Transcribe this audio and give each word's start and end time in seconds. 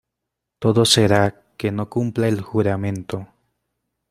todo 0.63 0.81
será 0.93 1.23
que 1.59 1.69
no 1.71 1.87
cumpla 1.87 2.27
el 2.27 2.41
juramento. 2.41 3.27